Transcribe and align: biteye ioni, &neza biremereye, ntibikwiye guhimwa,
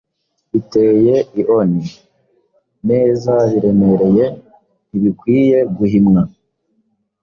biteye 0.51 1.15
ioni, 1.39 1.83
&neza 2.89 3.33
biremereye, 3.51 4.25
ntibikwiye 4.87 5.57
guhimwa, 5.77 6.21